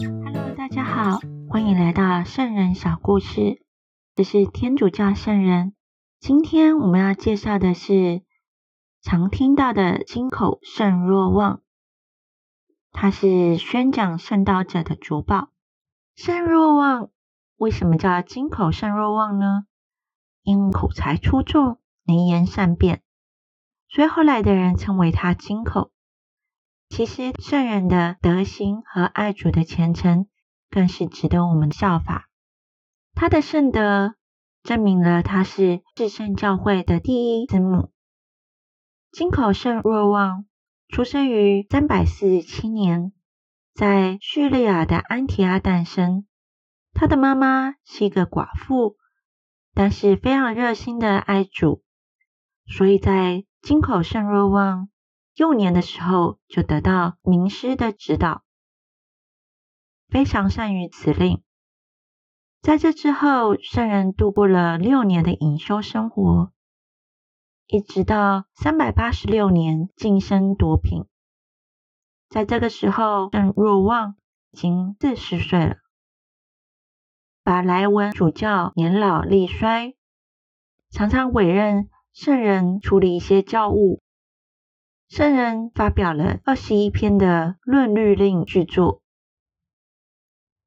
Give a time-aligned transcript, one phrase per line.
[0.00, 3.62] Hello，大家好，欢迎来到圣人小故事。
[4.16, 5.76] 这是天主教圣人。
[6.18, 8.24] 今天我们要介绍的是
[9.00, 11.62] 常听到的金口圣若望，
[12.90, 15.50] 他是宣讲圣道者的主保。
[16.16, 17.10] 圣若望
[17.54, 19.66] 为什么叫金口圣若望呢？
[20.42, 23.02] 因口才出众，能言善辩，
[23.88, 25.92] 所以后来的人称为他金口。
[26.88, 30.28] 其实圣人的德行和爱主的虔诚，
[30.70, 32.28] 更是值得我们效法。
[33.14, 34.14] 他的圣德
[34.62, 37.90] 证明了他是至圣教会的第一子母。
[39.10, 40.46] 金口圣若望
[40.88, 43.12] 出生于三百四十七年，
[43.74, 46.26] 在叙利亚的安提阿诞生。
[46.94, 48.96] 他的妈妈是一个寡妇，
[49.74, 51.82] 但是非常热心的爱主，
[52.66, 54.88] 所以在金口圣若望。
[55.36, 58.42] 幼年的时候就得到名师的指导，
[60.08, 61.42] 非常善于辞令。
[62.62, 66.52] 在这之后，圣人度过了六年的隐修生活，
[67.66, 71.04] 一直到三百八十六年晋升夺品。
[72.30, 74.16] 在这个时候，圣若望
[74.52, 75.76] 已经四十岁了。
[77.42, 79.94] 把莱文主教年老力衰，
[80.90, 84.00] 常常委任圣人处理一些教务。
[85.08, 89.00] 圣人发表了二十一篇的论律令巨著。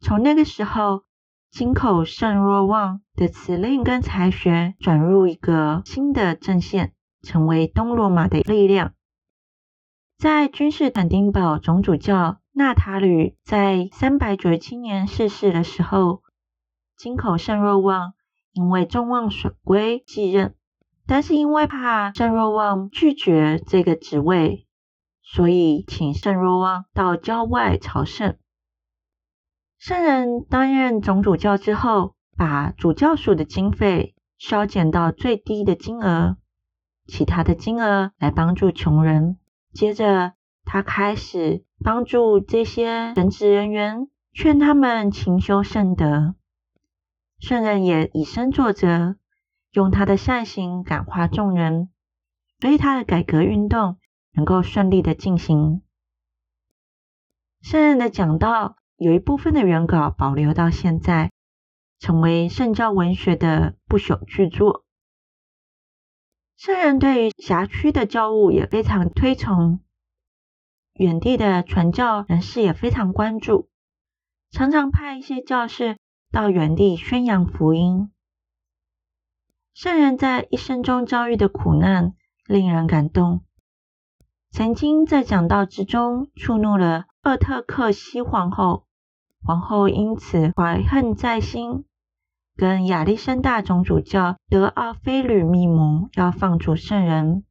[0.00, 1.04] 从那个时候，
[1.50, 8.92] 金口圣若望的辞令跟才学转入一个新的阵线，成为东罗马的力量。
[10.18, 16.22] 在君士坦丁堡总主教纳塔吕在三百九十七年逝世的时候，
[16.96, 18.14] 金口圣若望
[18.52, 20.56] 因为众望所归继任。
[21.06, 24.66] 但是因为怕圣若望拒绝这个职位，
[25.22, 28.36] 所以请圣若望到郊外朝圣。
[29.78, 36.38] 圣人担任总主教之后，把主教署的经费削减到最低的金额，
[37.06, 39.36] 其他的金额来帮助穷人。
[39.74, 40.32] 接着，
[40.64, 46.34] 他开始帮助这些神职人员，劝他们勤修圣德。
[47.38, 49.16] 圣人也以身作则。
[49.74, 51.90] 用他的善行感化众人，
[52.60, 53.98] 所以他的改革运动
[54.32, 55.82] 能够顺利的进行。
[57.60, 61.32] 圣人的讲道有一部分的原稿保留到现在，
[61.98, 64.84] 成为圣教文学的不朽巨作。
[66.56, 69.80] 圣人对于辖区的教务也非常推崇，
[70.92, 73.68] 远地的传教人士也非常关注，
[74.52, 75.96] 常常派一些教士
[76.30, 78.12] 到远地宣扬福音。
[79.74, 82.14] 圣人在一生中遭遇的苦难
[82.46, 83.42] 令人感动。
[84.52, 88.86] 曾经在讲道之中触怒了厄特克西皇后，
[89.42, 91.84] 皇后因此怀恨在心，
[92.54, 97.44] 跟亚历山大总主教德奥菲吕密谋要放逐圣人。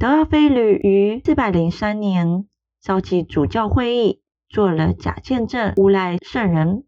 [0.00, 2.48] 德奥菲吕于四百零三年
[2.80, 6.82] 召集主教会议，做了假见证诬赖圣人，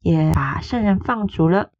[0.00, 1.72] 也把圣人放逐了。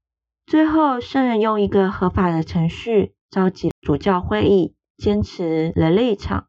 [0.46, 6.48] 最后，圣人用一个合法的程序召集主教会议，坚持了立场。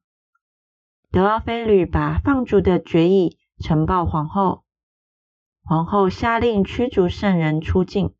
[1.11, 4.66] 德奥菲吕把放逐的决议呈报皇后，
[5.63, 8.13] 皇后下令驱逐圣人出境。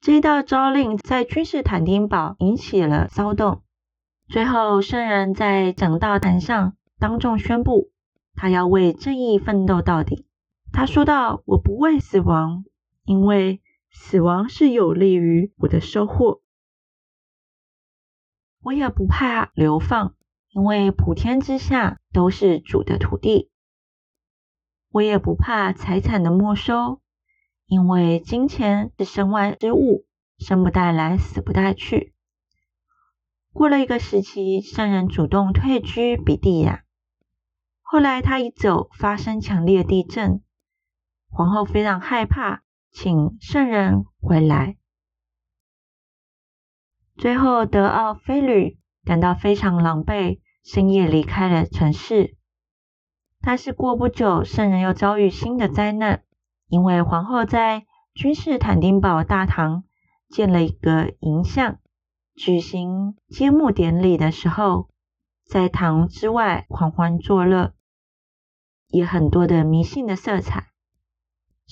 [0.00, 3.62] 这一道诏令在君士坦丁堡引起了骚动。
[4.26, 7.92] 最后，圣人在讲道坛上当众宣布，
[8.34, 10.26] 他要为正义奋斗到底。
[10.72, 12.64] 他说道：“我不畏死亡，
[13.04, 13.61] 因为。”
[13.92, 16.40] 死亡是有利于我的收获，
[18.60, 20.14] 我也不怕流放，
[20.50, 23.50] 因为普天之下都是主的土地；
[24.88, 27.00] 我也不怕财产的没收，
[27.66, 30.06] 因为金钱是身外之物，
[30.38, 32.14] 生不带来，死不带去。
[33.52, 36.84] 过了一个时期，圣人主动退居比地亚，
[37.82, 40.42] 后来他一走，发生强烈地震，
[41.28, 42.62] 皇后非常害怕。
[42.92, 44.76] 请圣人回来。
[47.16, 52.36] 最后，德奥菲吕感到非常狼狈，深夜离开了城市。
[53.40, 56.22] 但是过不久，圣人又遭遇新的灾难，
[56.68, 59.84] 因为皇后在君士坦丁堡大堂
[60.28, 61.78] 建了一个银像，
[62.34, 64.90] 举行揭幕典礼的时候，
[65.46, 67.74] 在堂之外狂欢作乐，
[68.88, 70.71] 也很多的迷信的色彩。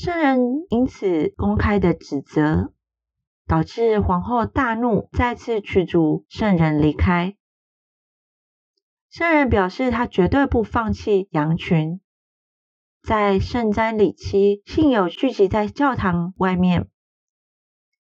[0.02, 2.72] 圣人因此公开的指责，
[3.46, 7.36] 导致皇后大怒，再次驱逐圣人离开。
[9.10, 12.00] 圣人表示他绝对不放弃羊群。
[13.02, 16.88] 在圣瞻礼期，信友聚集在教堂外面，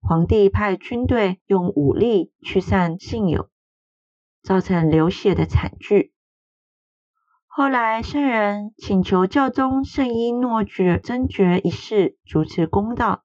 [0.02, 3.48] 皇帝派军队用武力驱散信友，
[4.42, 6.12] 造成流血的惨剧。
[7.58, 13.24] 后来，圣人请求教宗圣伊诺爵真爵一事主持公道。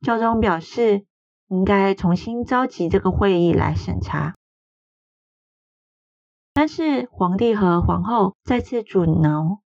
[0.00, 1.04] 教宗表示，
[1.48, 4.34] 应该重新召集这个会议来审查。
[6.54, 9.60] 但是，皇帝和皇后再次阻挠，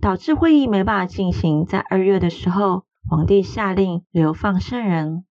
[0.00, 1.66] 导致会议没办法进行。
[1.66, 5.26] 在二月的时候，皇帝下令流放圣人。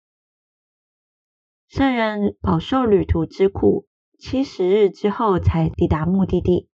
[1.70, 3.88] 圣人饱受旅途之苦，
[4.20, 6.68] 七十日之后才抵达目的地。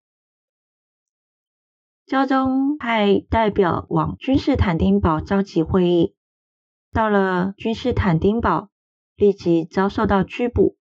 [2.09, 6.15] 教宗派代表往君士坦丁堡召集会议，
[6.91, 8.69] 到了君士坦丁堡，
[9.15, 10.75] 立即遭受到拘捕。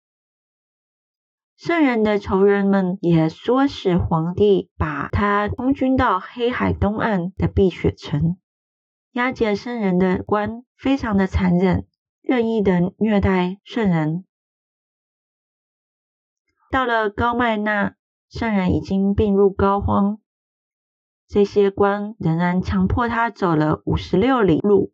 [1.55, 8.37] 圣人的仇人们也唆使皇帝把他空军到黑海东岸的碧血城。
[9.13, 11.87] 押解圣人的官非常的残忍，
[12.21, 14.25] 任意的虐待圣人。
[16.69, 17.95] 到了高麦那，
[18.29, 20.19] 圣人已经病入膏肓。
[21.27, 24.93] 这些官仍然强迫他走了五十六里路。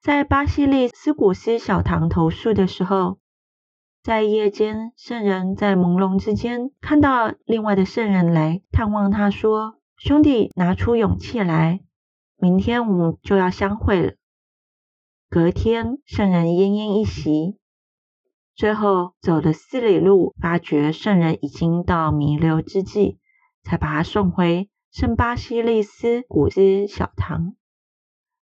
[0.00, 3.18] 在巴西利斯古斯小堂投宿的时候，
[4.02, 11.80] 在夜间，圣人在朦胧之间看到另外的圣人来探望他，说：“兄弟，拿出勇气来，
[12.36, 14.14] 明天我们就要相会了。”
[15.28, 17.58] 隔天，圣人奄奄一息，
[18.54, 23.18] 最后走了四里路，发觉圣人已经到弥留之际，
[23.62, 24.70] 才把他送回。
[24.90, 27.54] 圣巴西利斯古斯小堂，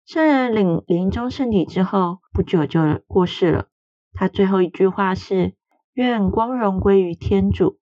[0.05, 3.67] 圣人领临终圣体之后不久就过世了。
[4.13, 5.55] 他最后一句话是
[5.91, 7.79] ：“愿光荣归于天主。”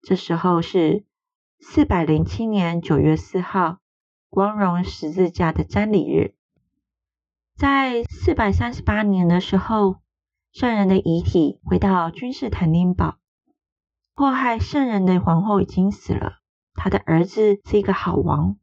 [0.00, 1.04] 这时候是
[1.60, 3.80] 四百零七年九月四号，
[4.30, 6.34] 光荣十字架的瞻礼日。
[7.54, 9.96] 在四百三十八年的时候，
[10.52, 13.18] 圣人的遗体回到君士坦丁堡。
[14.14, 16.38] 迫害圣人的皇后已经死了。
[16.80, 18.56] 他的儿子是一个好王，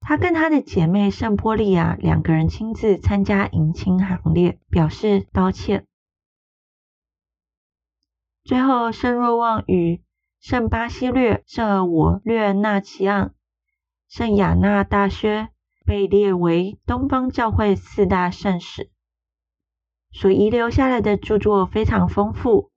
[0.00, 5.86] 他跟他的姐妹圣波利亚两个人亲自参加迎亲行列，表示道歉。
[8.44, 10.02] 最后，圣若望与
[10.40, 13.34] 圣巴西略、圣尔我略纳齐昂、
[14.08, 15.50] 圣雅纳大薛
[15.84, 18.90] 被列为东方教会四大圣使，
[20.12, 22.72] 所遗留下来的著作非常丰富，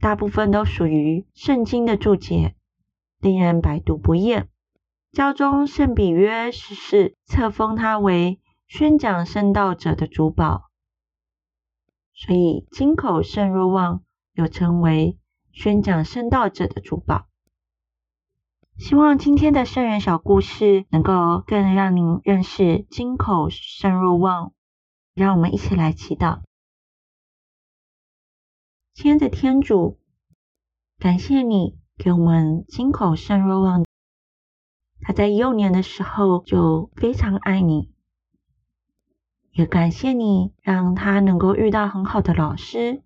[0.00, 2.56] 大部分都属于圣经的注解。
[3.24, 4.50] 令人百读不厌。
[5.12, 10.70] 教宗圣比约十世册封他为宣讲圣道者的主保，
[12.12, 14.02] 所以金口圣若望
[14.34, 15.18] 又称为
[15.52, 17.26] 宣讲圣道者的主保。
[18.76, 24.52] 希望今天的圣人小故事能够更让您认识金口圣若望。
[25.14, 26.42] 让我们一起来祈祷，
[28.94, 30.00] 亲爱的天主，
[30.98, 31.83] 感谢你。
[31.96, 33.84] 给我们金口圣若望，
[35.00, 37.92] 他在幼年的时候就非常爱你，
[39.52, 43.02] 也感谢你让他能够遇到很好的老师，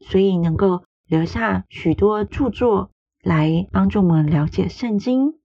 [0.00, 2.90] 所以能够留下许多著作
[3.22, 5.38] 来帮助我们了解圣经。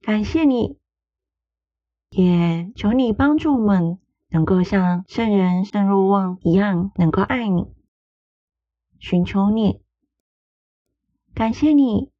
[0.00, 0.76] 感谢你，
[2.10, 7.77] 也求你帮助我们能够像圣人圣若望一样，能够爱你。
[8.98, 9.80] 寻求你，
[11.34, 12.10] 感谢你，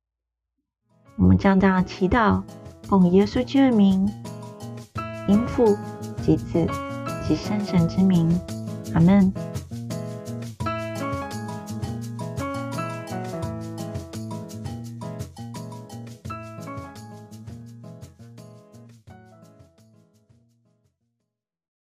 [1.16, 2.42] 我们将这样祈祷，
[2.84, 4.08] 奉耶稣之名，
[5.28, 5.76] 应父
[6.22, 6.66] 及子
[7.26, 8.28] 及圣神之名，
[8.94, 9.32] 阿门。